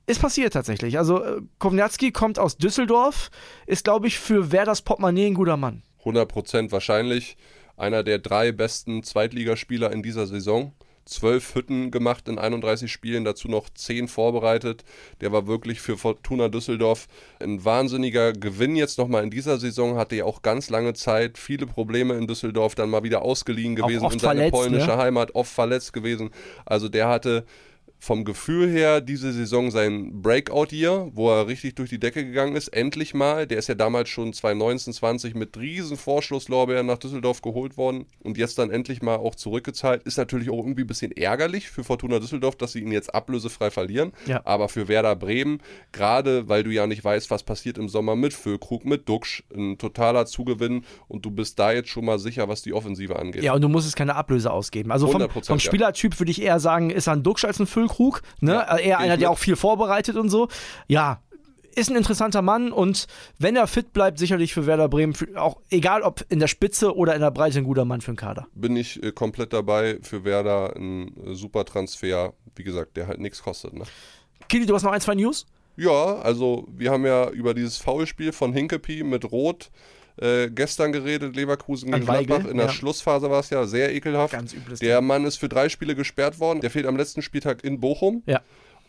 Ist 0.06 0.20
passiert 0.20 0.52
tatsächlich. 0.52 0.99
Also 0.99 1.23
äh, 1.23 1.40
Kovnatski 1.58 2.12
kommt 2.12 2.38
aus 2.38 2.58
Düsseldorf, 2.58 3.30
ist, 3.66 3.84
glaube 3.84 4.06
ich, 4.06 4.18
für 4.18 4.52
Werders 4.52 4.82
Portemonnaie 4.82 5.26
ein 5.26 5.34
guter 5.34 5.56
Mann. 5.56 5.82
100% 6.04 6.73
wahrscheinlich 6.73 7.37
einer 7.76 8.02
der 8.02 8.18
drei 8.18 8.52
besten 8.52 9.02
Zweitligaspieler 9.02 9.90
in 9.92 10.02
dieser 10.02 10.26
Saison. 10.26 10.73
zwölf 11.06 11.54
Hütten 11.54 11.90
gemacht 11.90 12.28
in 12.28 12.38
31 12.38 12.90
Spielen, 12.90 13.25
dazu 13.25 13.46
noch 13.49 13.68
zehn 13.68 14.08
vorbereitet. 14.08 14.84
Der 15.20 15.32
war 15.32 15.46
wirklich 15.46 15.80
für 15.80 15.99
Fortuna 15.99 16.49
Düsseldorf 16.49 17.08
ein 17.40 17.62
wahnsinniger 17.62 18.32
Gewinn 18.32 18.75
jetzt 18.75 18.96
nochmal 18.96 19.23
in 19.23 19.30
dieser 19.30 19.58
Saison. 19.58 19.96
Hatte 19.96 20.16
ja 20.16 20.25
auch 20.25 20.40
ganz 20.40 20.70
lange 20.70 20.94
Zeit 20.94 21.37
viele 21.37 21.66
Probleme 21.66 22.14
in 22.14 22.26
Düsseldorf, 22.26 22.75
dann 22.75 22.88
mal 22.88 23.02
wieder 23.02 23.20
ausgeliehen 23.20 23.76
gewesen 23.76 24.04
in 24.11 24.18
seine 24.18 24.50
verletzt, 24.50 24.52
polnische 24.52 24.87
ne? 24.87 24.96
Heimat, 24.96 25.34
oft 25.34 25.52
verletzt 25.52 25.92
gewesen. 25.92 26.30
Also 26.64 26.88
der 26.88 27.08
hatte 27.08 27.44
vom 28.04 28.25
Gefühl 28.25 28.70
her 28.70 29.00
diese 29.00 29.32
Saison 29.32 29.70
sein 29.70 30.20
Breakout-Year, 30.20 31.11
wo 31.14 31.30
er 31.30 31.46
richtig 31.46 31.75
durch 31.75 31.88
die 31.88 31.99
Decke 31.99 32.25
gegangen 32.25 32.54
ist, 32.54 32.68
endlich 32.68 33.14
mal. 33.14 33.46
Der 33.46 33.58
ist 33.58 33.68
ja 33.68 33.75
damals 33.75 34.11
schon 34.11 34.34
2019, 34.34 34.92
20 34.92 35.34
mit 35.34 35.56
riesen 35.56 35.96
Vorschlusslorbeeren 35.96 36.87
nach 36.87 36.99
Düsseldorf 36.99 37.40
geholt 37.40 37.78
worden 37.78 38.04
und 38.23 38.37
jetzt 38.37 38.58
dann 38.58 38.70
endlich 38.70 39.00
mal 39.00 39.16
auch 39.16 39.34
zurückgezahlt. 39.34 40.02
Ist 40.02 40.18
natürlich 40.18 40.50
auch 40.50 40.58
irgendwie 40.58 40.82
ein 40.82 40.87
bisschen 40.87 41.12
ärgerlich 41.12 41.70
für 41.70 41.82
Fortuna 41.82 42.18
Düsseldorf, 42.18 42.56
dass 42.56 42.73
sie 42.73 42.80
ihn 42.80 42.92
jetzt 42.92 43.14
ablösefrei 43.14 43.70
verlieren. 43.70 44.12
Ja. 44.26 44.42
Aber 44.44 44.68
für 44.68 44.87
Werder 44.87 45.16
Bremen, 45.16 45.61
gerade 45.92 46.46
weil 46.46 46.62
du 46.62 46.70
ja 46.70 46.87
nicht 46.87 47.02
weißt, 47.02 47.30
was 47.30 47.42
passiert 47.42 47.78
im 47.78 47.88
Sommer 47.88 48.16
mit 48.16 48.34
Füllkrug, 48.34 48.84
mit 48.84 49.08
Duxch, 49.08 49.44
ein 49.56 49.78
totaler 49.78 50.26
Zugewinn 50.26 50.84
und 51.08 51.25
du 51.25 51.30
bist 51.30 51.58
da 51.58 51.73
jetzt 51.73 51.88
schon 51.88 52.04
mal 52.04 52.18
sicher, 52.18 52.49
was 52.49 52.61
die 52.61 52.75
Offensive 52.75 53.18
angeht. 53.18 53.42
Ja, 53.42 53.54
und 53.54 53.62
du 53.62 53.68
musst 53.70 53.88
es 53.88 53.96
keine 53.96 54.14
Ablöse 54.14 54.52
ausgeben. 54.52 54.92
Also 54.92 55.06
vom, 55.08 55.23
100%, 55.23 55.46
vom 55.46 55.56
ja. 55.56 55.58
Spielertyp 55.58 56.20
würde 56.20 56.30
ich 56.30 56.42
eher 56.42 56.61
sagen, 56.61 56.90
ist 56.90 57.06
er 57.06 57.14
ein 57.14 57.23
Duxch 57.23 57.46
als 57.46 57.58
ein 57.58 57.66
Füllkrug. 57.66 57.93
Ne? 58.40 58.52
Ja, 58.52 58.76
eher 58.76 58.98
einer, 58.98 59.14
ich 59.14 59.20
der 59.20 59.30
auch 59.30 59.38
viel 59.38 59.56
vorbereitet 59.56 60.16
und 60.16 60.30
so. 60.30 60.48
Ja, 60.88 61.20
ist 61.76 61.90
ein 61.90 61.96
interessanter 61.96 62.42
Mann 62.42 62.72
und 62.72 63.06
wenn 63.38 63.56
er 63.56 63.66
fit 63.66 63.92
bleibt, 63.92 64.18
sicherlich 64.18 64.54
für 64.54 64.66
Werder 64.66 64.88
Bremen, 64.88 65.14
für, 65.14 65.40
auch 65.40 65.60
egal 65.70 66.02
ob 66.02 66.24
in 66.28 66.38
der 66.38 66.46
Spitze 66.46 66.94
oder 66.96 67.14
in 67.14 67.20
der 67.20 67.30
Breite, 67.30 67.58
ein 67.58 67.64
guter 67.64 67.84
Mann 67.84 68.00
für 68.00 68.12
den 68.12 68.16
Kader. 68.16 68.46
bin 68.54 68.76
ich 68.76 69.02
äh, 69.02 69.12
komplett 69.12 69.52
dabei. 69.52 69.98
Für 70.02 70.24
Werder 70.24 70.76
ein 70.76 71.08
äh, 71.26 71.34
super 71.34 71.64
Transfer, 71.64 72.32
wie 72.54 72.64
gesagt, 72.64 72.96
der 72.96 73.06
halt 73.06 73.20
nichts 73.20 73.42
kostet. 73.42 73.74
Ne? 73.74 73.84
Kili, 74.48 74.66
du 74.66 74.74
hast 74.74 74.82
noch 74.82 74.92
ein, 74.92 75.00
zwei 75.00 75.14
News? 75.14 75.46
Ja, 75.76 76.16
also 76.18 76.68
wir 76.70 76.92
haben 76.92 77.04
ja 77.04 77.30
über 77.30 77.54
dieses 77.54 77.78
Foulspiel 77.78 78.32
von 78.32 78.52
Hinkepie 78.52 79.02
mit 79.02 79.30
Rot 79.32 79.70
äh, 80.16 80.49
gestern 80.50 80.92
geredet, 80.92 81.35
Leverkusen 81.35 81.90
gegen 81.90 82.04
Gladbach. 82.04 82.44
In 82.47 82.56
der 82.56 82.66
ja. 82.66 82.73
Schlussphase 82.73 83.30
war 83.30 83.40
es 83.40 83.50
ja 83.50 83.66
sehr 83.66 83.94
ekelhaft. 83.94 84.33
Ganz 84.33 84.52
übles 84.52 84.78
der 84.78 85.00
Mann 85.00 85.25
ist 85.25 85.37
für 85.37 85.49
drei 85.49 85.68
Spiele 85.68 85.94
gesperrt 85.94 86.38
worden. 86.38 86.61
Der 86.61 86.71
fehlt 86.71 86.87
am 86.87 86.97
letzten 86.97 87.23
Spieltag 87.23 87.64
in 87.64 87.80
Bochum. 87.80 88.23
Ja. 88.26 88.40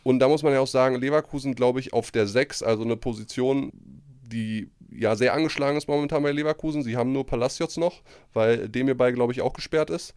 Und 0.03 0.19
da 0.19 0.27
muss 0.27 0.43
man 0.43 0.53
ja 0.53 0.59
auch 0.59 0.67
sagen, 0.67 0.95
Leverkusen, 0.97 1.55
glaube 1.55 1.79
ich, 1.79 1.93
auf 1.93 2.11
der 2.11 2.27
6, 2.27 2.61
also 2.61 2.83
eine 2.83 2.95
Position, 2.95 3.71
die 3.73 4.69
ja 4.91 5.15
sehr 5.15 5.33
angeschlagen 5.33 5.77
ist 5.77 5.87
momentan 5.87 6.21
bei 6.21 6.31
Leverkusen. 6.31 6.83
Sie 6.83 6.95
haben 6.95 7.11
nur 7.11 7.25
Palacios 7.25 7.77
noch, 7.77 8.01
weil 8.33 8.69
dem 8.69 8.85
hierbei, 8.85 9.11
glaube 9.11 9.33
ich, 9.33 9.41
auch 9.41 9.53
gesperrt 9.53 9.89
ist. 9.89 10.13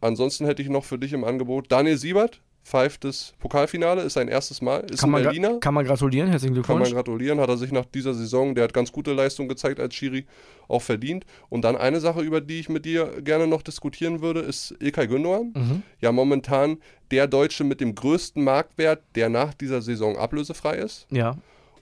Ansonsten 0.00 0.46
hätte 0.46 0.62
ich 0.62 0.68
noch 0.68 0.84
für 0.84 0.98
dich 0.98 1.12
im 1.12 1.24
Angebot 1.24 1.72
Daniel 1.72 1.96
Siebert, 1.96 2.40
pfeift 2.62 3.04
das 3.04 3.34
Pokalfinale, 3.38 4.02
ist 4.02 4.14
sein 4.14 4.28
erstes 4.28 4.60
Mal, 4.62 4.80
ist 4.90 5.00
Kann 5.00 5.10
man, 5.10 5.22
Berliner. 5.22 5.58
kann 5.60 5.74
man 5.74 5.84
gratulieren, 5.84 6.28
herzlichen 6.28 6.54
Kann 6.62 6.76
man 6.76 6.84
Glückwunsch. 6.84 6.94
gratulieren, 6.94 7.40
hat 7.40 7.48
er 7.48 7.56
sich 7.56 7.72
nach 7.72 7.84
dieser 7.86 8.14
Saison, 8.14 8.54
der 8.54 8.64
hat 8.64 8.74
ganz 8.74 8.92
gute 8.92 9.12
Leistung 9.12 9.48
gezeigt 9.48 9.80
als 9.80 9.94
Schiri, 9.94 10.26
auch 10.68 10.82
verdient. 10.82 11.24
Und 11.48 11.62
dann 11.62 11.76
eine 11.76 12.00
Sache, 12.00 12.20
über 12.20 12.40
die 12.40 12.60
ich 12.60 12.68
mit 12.68 12.84
dir 12.84 13.22
gerne 13.22 13.46
noch 13.46 13.62
diskutieren 13.62 14.20
würde, 14.20 14.40
ist 14.40 14.74
Ilkay 14.80 15.06
Gündoğan. 15.06 15.52
Mhm. 15.54 15.82
Ja, 16.00 16.12
momentan 16.12 16.78
der 17.10 17.26
Deutsche 17.26 17.64
mit 17.64 17.80
dem 17.80 17.94
größten 17.94 18.44
Marktwert, 18.44 19.02
der 19.14 19.28
nach 19.28 19.54
dieser 19.54 19.82
Saison 19.82 20.16
ablösefrei 20.16 20.76
ist. 20.76 21.06
Ja. 21.10 21.36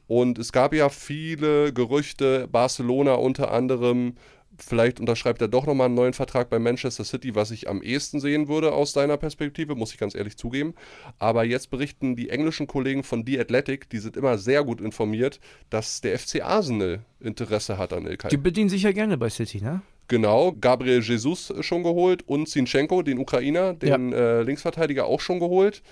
Und 0.06 0.38
es 0.38 0.52
gab 0.52 0.72
ja 0.72 0.88
viele 0.88 1.72
Gerüchte, 1.74 2.48
Barcelona 2.50 3.14
unter 3.14 3.52
anderem, 3.52 4.14
vielleicht 4.58 5.00
unterschreibt 5.00 5.40
er 5.40 5.48
doch 5.48 5.66
nochmal 5.66 5.86
einen 5.86 5.94
neuen 5.94 6.12
Vertrag 6.12 6.50
bei 6.50 6.58
Manchester 6.58 7.04
City, 7.04 7.34
was 7.34 7.50
ich 7.50 7.68
am 7.68 7.82
ehesten 7.82 8.20
sehen 8.20 8.48
würde 8.48 8.72
aus 8.72 8.92
deiner 8.92 9.16
Perspektive, 9.16 9.74
muss 9.74 9.92
ich 9.92 9.98
ganz 9.98 10.14
ehrlich 10.14 10.36
zugeben. 10.36 10.74
Aber 11.18 11.44
jetzt 11.44 11.70
berichten 11.70 12.16
die 12.16 12.30
englischen 12.30 12.66
Kollegen 12.66 13.02
von 13.02 13.24
The 13.26 13.40
Athletic, 13.40 13.88
die 13.90 13.98
sind 13.98 14.16
immer 14.16 14.38
sehr 14.38 14.64
gut 14.64 14.80
informiert, 14.80 15.40
dass 15.70 16.00
der 16.00 16.18
FC 16.18 16.42
Arsenal 16.42 17.00
Interesse 17.20 17.78
hat 17.78 17.92
an 17.92 18.06
Ilkay. 18.06 18.28
Die 18.28 18.36
bedienen 18.36 18.68
sich 18.68 18.82
ja 18.82 18.92
gerne 18.92 19.18
bei 19.18 19.30
City, 19.30 19.60
ne? 19.60 19.82
Genau, 20.08 20.52
Gabriel 20.58 21.02
Jesus 21.02 21.52
schon 21.60 21.82
geholt 21.82 22.22
und 22.26 22.48
Zinchenko, 22.48 23.02
den 23.02 23.18
Ukrainer, 23.18 23.74
den 23.74 24.14
äh, 24.14 24.40
Linksverteidiger 24.40 25.04
auch 25.04 25.20
schon 25.20 25.38
geholt. 25.38 25.82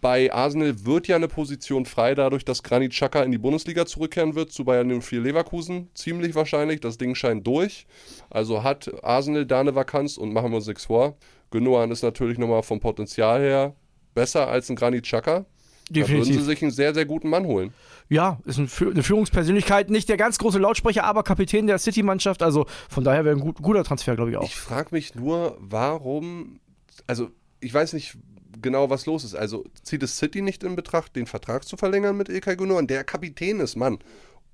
Bei 0.00 0.32
Arsenal 0.32 0.84
wird 0.84 1.08
ja 1.08 1.16
eine 1.16 1.28
Position 1.28 1.86
frei, 1.86 2.14
dadurch, 2.14 2.44
dass 2.44 2.62
Granit 2.62 2.92
Xhaka 2.92 3.22
in 3.22 3.32
die 3.32 3.38
Bundesliga 3.38 3.86
zurückkehren 3.86 4.34
wird, 4.34 4.52
zu 4.52 4.64
Bayern 4.64 5.00
04 5.00 5.20
Leverkusen. 5.20 5.88
Ziemlich 5.94 6.34
wahrscheinlich, 6.34 6.80
das 6.80 6.98
Ding 6.98 7.14
scheint 7.14 7.46
durch. 7.46 7.86
Also 8.28 8.62
hat 8.62 8.92
Arsenal 9.02 9.46
da 9.46 9.60
eine 9.60 9.74
Vakanz 9.74 10.16
und 10.16 10.32
machen 10.32 10.50
wir 10.50 10.56
uns 10.56 10.66
nichts 10.66 10.84
vor. 10.84 11.16
Gündogan 11.50 11.90
ist 11.90 12.02
natürlich 12.02 12.36
nochmal 12.36 12.62
vom 12.62 12.80
Potenzial 12.80 13.40
her 13.40 13.74
besser 14.14 14.48
als 14.48 14.68
ein 14.68 14.76
Granit 14.76 15.04
Xhaka. 15.04 15.46
Da 15.90 15.96
würden 15.96 16.06
sie 16.06 16.30
Definitiv. 16.30 16.44
sich 16.44 16.62
einen 16.62 16.70
sehr, 16.70 16.94
sehr 16.94 17.04
guten 17.04 17.28
Mann 17.28 17.44
holen. 17.44 17.72
Ja, 18.08 18.38
ist 18.44 18.58
eine 18.58 18.68
Führungspersönlichkeit, 18.68 19.90
nicht 19.90 20.08
der 20.08 20.16
ganz 20.16 20.38
große 20.38 20.58
Lautsprecher, 20.58 21.04
aber 21.04 21.22
Kapitän 21.22 21.66
der 21.66 21.78
City-Mannschaft. 21.78 22.42
Also 22.42 22.66
von 22.88 23.04
daher 23.04 23.24
wäre 23.24 23.36
ein 23.36 23.40
gut, 23.40 23.60
guter 23.60 23.84
Transfer, 23.84 24.16
glaube 24.16 24.30
ich 24.30 24.36
auch. 24.36 24.44
Ich 24.44 24.56
frage 24.56 24.88
mich 24.92 25.14
nur, 25.14 25.56
warum, 25.60 26.60
also 27.06 27.30
ich 27.60 27.72
weiß 27.72 27.92
nicht 27.92 28.16
genau, 28.64 28.90
was 28.90 29.06
los 29.06 29.22
ist. 29.22 29.36
Also 29.36 29.64
zieht 29.84 30.02
es 30.02 30.18
City 30.18 30.42
nicht 30.42 30.64
in 30.64 30.74
Betracht, 30.74 31.14
den 31.14 31.26
Vertrag 31.26 31.64
zu 31.64 31.76
verlängern 31.76 32.16
mit 32.16 32.28
Ilkay 32.28 32.56
Gündogan, 32.56 32.88
der 32.88 33.04
Kapitän 33.04 33.60
ist, 33.60 33.76
Mann. 33.76 34.00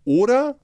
Oder 0.05 0.57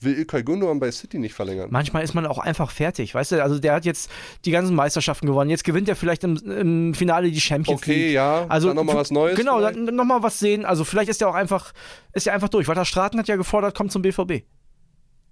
will 0.00 0.18
Ilkay 0.18 0.42
Gündogan 0.42 0.80
bei 0.80 0.90
City 0.90 1.18
nicht 1.18 1.32
verlängern? 1.32 1.68
Manchmal 1.70 2.02
ist 2.02 2.14
man 2.14 2.26
auch 2.26 2.38
einfach 2.38 2.70
fertig, 2.70 3.14
weißt 3.14 3.32
du? 3.32 3.42
Also 3.42 3.58
der 3.58 3.72
hat 3.72 3.84
jetzt 3.84 4.10
die 4.44 4.50
ganzen 4.50 4.74
Meisterschaften 4.74 5.26
gewonnen. 5.26 5.48
Jetzt 5.48 5.64
gewinnt 5.64 5.88
er 5.88 5.96
vielleicht 5.96 6.24
im, 6.24 6.36
im 6.36 6.94
Finale 6.94 7.30
die 7.30 7.40
Champions 7.40 7.86
League. 7.86 7.96
Okay, 7.96 8.12
ja, 8.12 8.44
Also 8.48 8.68
dann 8.68 8.76
nochmal 8.76 8.96
was 8.96 9.10
Neues. 9.10 9.38
Genau, 9.38 9.58
vielleicht? 9.58 9.76
dann 9.76 9.94
nochmal 9.94 10.22
was 10.22 10.38
sehen. 10.38 10.64
Also 10.64 10.84
vielleicht 10.84 11.08
ist 11.08 11.22
er 11.22 11.28
auch 11.28 11.34
einfach, 11.34 11.72
ist 12.12 12.26
er 12.26 12.34
einfach 12.34 12.48
durch. 12.48 12.68
Walter 12.68 12.84
Straten 12.84 13.18
hat 13.18 13.28
ja 13.28 13.36
gefordert, 13.36 13.74
kommt 13.74 13.92
zum 13.92 14.02
BVB. 14.02 14.42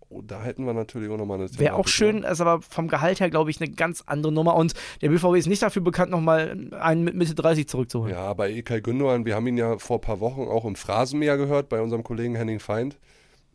Oh, 0.08 0.22
da 0.22 0.42
hätten 0.42 0.64
wir 0.66 0.72
natürlich 0.72 1.10
auch 1.10 1.16
nochmal 1.16 1.40
eine 1.40 1.58
Wäre 1.58 1.74
auch 1.74 1.88
schön, 1.88 2.22
ist 2.22 2.40
aber 2.40 2.62
vom 2.62 2.86
Gehalt 2.86 3.18
her, 3.18 3.28
glaube 3.28 3.50
ich, 3.50 3.60
eine 3.60 3.70
ganz 3.70 4.04
andere 4.06 4.32
Nummer. 4.32 4.54
Und 4.54 4.74
der 5.02 5.08
BVB 5.08 5.34
ist 5.36 5.48
nicht 5.48 5.62
dafür 5.62 5.82
bekannt, 5.82 6.12
nochmal 6.12 6.68
einen 6.78 7.02
mit 7.02 7.16
Mitte 7.16 7.34
30 7.34 7.68
zurückzuholen. 7.68 8.12
Ja, 8.12 8.32
bei 8.34 8.50
Ilkay 8.50 8.80
Gündogan, 8.82 9.24
wir 9.24 9.34
haben 9.34 9.46
ihn 9.48 9.58
ja 9.58 9.78
vor 9.78 9.98
ein 9.98 10.02
paar 10.02 10.20
Wochen 10.20 10.42
auch 10.42 10.64
im 10.64 10.76
Phrasenmäher 10.76 11.36
gehört, 11.36 11.68
bei 11.68 11.80
unserem 11.80 12.04
Kollegen 12.04 12.36
Henning 12.36 12.60
Feind. 12.60 12.96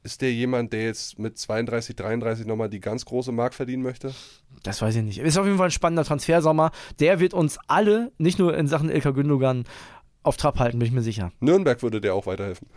Ist 0.03 0.21
der 0.21 0.33
jemand, 0.33 0.73
der 0.73 0.85
jetzt 0.85 1.19
mit 1.19 1.37
32, 1.37 1.95
33 1.95 2.47
nochmal 2.47 2.69
die 2.69 2.79
ganz 2.79 3.05
große 3.05 3.31
Mark 3.31 3.53
verdienen 3.53 3.83
möchte? 3.83 4.11
Das 4.63 4.81
weiß 4.81 4.95
ich 4.95 5.03
nicht. 5.03 5.19
Ist 5.19 5.37
auf 5.37 5.45
jeden 5.45 5.57
Fall 5.57 5.67
ein 5.67 5.71
spannender 5.71 6.03
Transfersommer. 6.03 6.71
Der 6.99 7.19
wird 7.19 7.35
uns 7.35 7.59
alle, 7.67 8.11
nicht 8.17 8.39
nur 8.39 8.57
in 8.57 8.65
Sachen 8.67 8.89
Ilka 8.89 9.11
Gündogan, 9.11 9.65
auf 10.23 10.37
Trab 10.37 10.59
halten, 10.59 10.79
bin 10.79 10.87
ich 10.87 10.93
mir 10.93 11.01
sicher. 11.01 11.31
Nürnberg 11.39 11.81
würde 11.81 12.01
der 12.01 12.13
auch 12.13 12.25
weiterhelfen. 12.25 12.67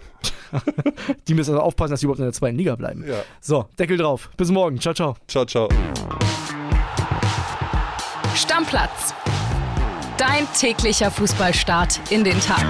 Die 1.29 1.35
müssen 1.35 1.51
also 1.51 1.63
aufpassen, 1.63 1.93
dass 1.93 2.01
sie 2.01 2.07
überhaupt 2.07 2.21
in 2.21 2.27
der 2.27 2.33
zweiten 2.33 2.57
Liga 2.57 2.77
bleiben. 2.77 3.05
Ja. 3.07 3.23
So, 3.41 3.67
Deckel 3.79 3.97
drauf. 3.97 4.31
Bis 4.37 4.51
morgen. 4.51 4.81
Ciao, 4.81 4.95
ciao. 4.95 5.17
Ciao, 5.29 5.45
ciao. 5.45 5.69
Stammplatz. 8.35 9.15
Dein 10.17 10.47
täglicher 10.59 11.11
Fußballstart 11.11 12.01
in 12.11 12.25
den 12.25 12.41
Tag. 12.41 12.65